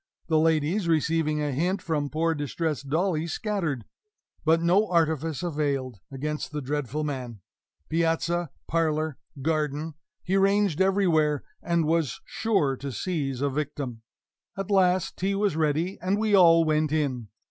The 0.29 0.39
ladies, 0.39 0.87
receiving 0.87 1.43
a 1.43 1.51
hint 1.51 1.79
from 1.79 2.09
poor 2.09 2.33
distressed 2.33 2.89
Dolly, 2.89 3.27
scattered. 3.27 3.85
But 4.43 4.59
no 4.59 4.87
artifice 4.87 5.43
availed 5.43 5.99
against 6.11 6.51
the 6.51 6.59
dreadful 6.59 7.03
man. 7.03 7.41
Piazza, 7.87 8.49
parlor, 8.67 9.19
garden 9.43 9.93
he 10.23 10.37
ranged 10.37 10.81
everywhere, 10.81 11.43
and 11.61 11.85
was 11.85 12.19
sure 12.25 12.75
to 12.77 12.91
seize 12.91 13.41
a 13.41 13.49
victim. 13.51 14.01
At 14.57 14.71
last 14.71 15.17
tea 15.17 15.35
was 15.35 15.55
ready, 15.55 15.99
and 16.01 16.17
we 16.17 16.33
all 16.33 16.65
went 16.65 16.91
in. 16.91 17.27